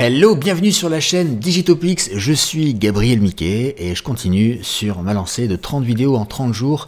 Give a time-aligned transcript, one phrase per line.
[0.00, 5.12] Hello, bienvenue sur la chaîne Digitopix, je suis Gabriel Miquet et je continue sur ma
[5.12, 6.86] lancée de 30 vidéos en 30 jours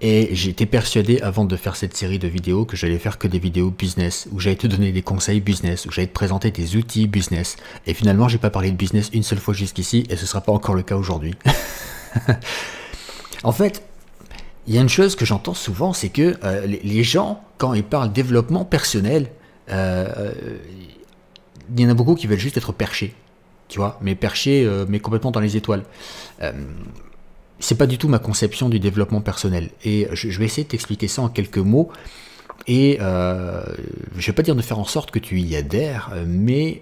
[0.00, 3.38] et j'étais persuadé avant de faire cette série de vidéos que j'allais faire que des
[3.38, 7.06] vidéos business, où j'allais te donner des conseils business, où j'allais te présenter des outils
[7.06, 7.54] business.
[7.86, 10.50] Et finalement, j'ai pas parlé de business une seule fois jusqu'ici, et ce sera pas
[10.50, 11.36] encore le cas aujourd'hui.
[13.44, 13.84] en fait,
[14.66, 17.84] il y a une chose que j'entends souvent, c'est que euh, les gens, quand ils
[17.84, 19.28] parlent développement personnel,
[19.70, 20.32] euh,
[21.76, 23.14] il y en a beaucoup qui veulent juste être perchés,
[23.68, 25.84] tu vois, mais perchés, euh, mais complètement dans les étoiles.
[26.42, 26.52] Euh,
[27.58, 29.70] c'est pas du tout ma conception du développement personnel.
[29.84, 31.90] Et je, vais essayer de t'expliquer ça en quelques mots.
[32.66, 33.62] Et euh,
[34.16, 36.80] je vais pas dire de faire en sorte que tu y adhères, mais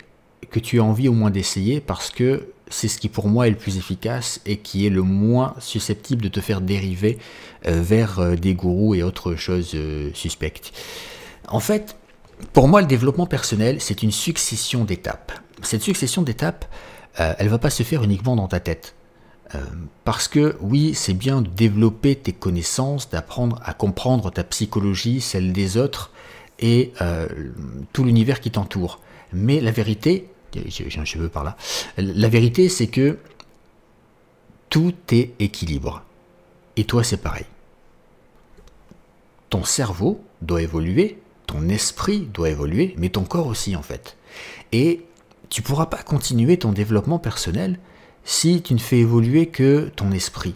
[0.51, 3.51] que tu aies envie au moins d'essayer parce que c'est ce qui pour moi est
[3.51, 7.19] le plus efficace et qui est le moins susceptible de te faire dériver
[7.67, 9.77] euh, vers des gourous et autres choses
[10.15, 10.73] suspectes.
[11.48, 11.97] En fait,
[12.52, 15.33] pour moi, le développement personnel, c'est une succession d'étapes.
[15.62, 16.64] Cette succession d'étapes,
[17.20, 18.95] euh, elle va pas se faire uniquement dans ta tête.
[19.55, 19.64] Euh,
[20.05, 25.53] parce que oui, c'est bien de développer tes connaissances, d'apprendre à comprendre ta psychologie, celle
[25.53, 26.11] des autres
[26.58, 27.27] et euh,
[27.92, 29.00] tout l'univers qui t'entoure.
[29.33, 30.28] Mais la vérité,
[30.67, 31.56] j'ai un cheveu par là,
[31.97, 33.19] la vérité c'est que
[34.69, 36.02] tout est équilibre.
[36.77, 37.47] Et toi c'est pareil.
[39.50, 41.19] Ton cerveau doit évoluer,
[41.49, 44.17] ton esprit doit évoluer, mais ton corps aussi en fait.
[44.71, 45.05] Et
[45.49, 47.81] tu pourras pas continuer ton développement personnel
[48.23, 50.55] si tu ne fais évoluer que ton esprit.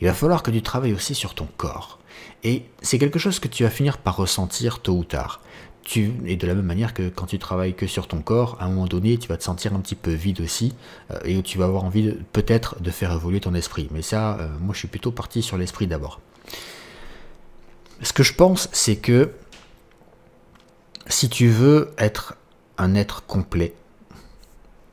[0.00, 1.98] Il va falloir que tu travailles aussi sur ton corps.
[2.44, 5.40] Et c'est quelque chose que tu vas finir par ressentir tôt ou tard.
[5.82, 8.66] Tu, et de la même manière que quand tu travailles que sur ton corps, à
[8.66, 10.74] un moment donné, tu vas te sentir un petit peu vide aussi,
[11.10, 13.88] euh, et tu vas avoir envie peut-être de faire évoluer ton esprit.
[13.92, 16.20] Mais ça, euh, moi je suis plutôt parti sur l'esprit d'abord.
[18.02, 19.30] Ce que je pense, c'est que
[21.24, 22.36] si tu veux être
[22.76, 23.72] un être complet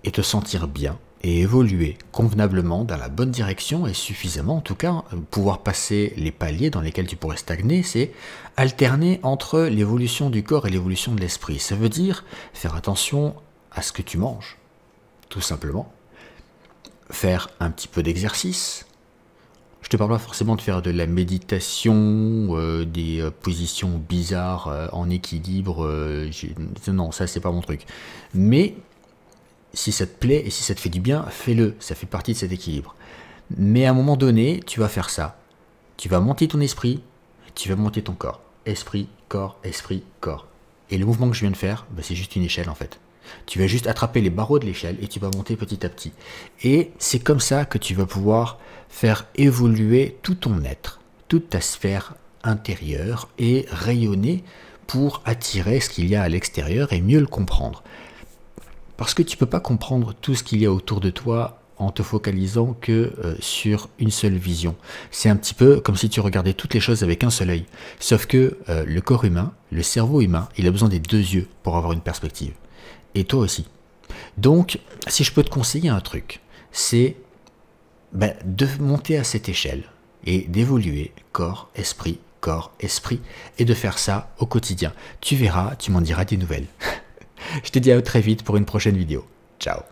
[0.06, 4.76] et te sentir bien et évoluer convenablement dans la bonne direction et suffisamment en tout
[4.76, 8.14] cas pouvoir passer les paliers dans lesquels tu pourrais stagner, c'est
[8.55, 11.60] alterner entre l'évolution du corps et l'évolution de l'esprit.
[11.60, 12.23] Ça veut dire
[12.54, 13.36] faire attention
[13.70, 14.58] à ce que tu manges,
[15.28, 15.92] tout simplement.
[17.10, 18.86] Faire un petit peu d'exercice,
[19.81, 24.67] je te parle pas forcément de faire de la méditation, euh, des euh, positions bizarres
[24.67, 25.87] euh, en équilibre.
[26.87, 27.86] non, ça c'est pas mon truc.
[28.33, 28.75] Mais
[29.73, 31.75] si ça te plaît et si ça te fait du bien, fais-le.
[31.80, 32.95] Ça fait partie de cet équilibre.
[33.58, 35.37] Mais à un moment donné, tu vas faire ça.
[35.98, 37.02] Tu vas monter ton esprit,
[37.55, 38.42] tu vas monter ton corps.
[38.65, 40.48] Esprit, corps, esprit, corps.
[40.89, 42.99] Et le mouvement que je viens de faire, bah, c'est juste une échelle en fait.
[43.45, 46.11] Tu vas juste attraper les barreaux de l'échelle et tu vas monter petit à petit.
[46.64, 48.59] Et c'est comme ça que tu vas pouvoir
[48.89, 54.43] faire évoluer tout ton être, toute ta sphère intérieure et rayonner
[54.87, 57.83] pour attirer ce qu'il y a à l'extérieur et mieux le comprendre.
[58.98, 61.61] Parce que tu ne peux pas comprendre tout ce qu'il y a autour de toi
[61.77, 64.76] en te focalisant que euh, sur une seule vision.
[65.10, 67.65] C'est un petit peu comme si tu regardais toutes les choses avec un seul œil.
[67.99, 71.48] Sauf que euh, le corps humain, le cerveau humain, il a besoin des deux yeux
[71.64, 72.54] pour avoir une perspective
[73.16, 73.66] et toi aussi.
[74.38, 76.42] Donc, si je peux te conseiller un truc,
[76.72, 77.16] c'est
[78.14, 79.83] ben, de monter à cette échelle
[80.26, 83.22] et d'évoluer corps, esprit, corps, esprit,
[83.58, 84.94] et de faire ça au quotidien.
[85.22, 86.67] Tu verras, tu m'en diras des nouvelles.
[87.64, 89.26] je te dis à très vite pour une prochaine vidéo.
[89.60, 89.91] Ciao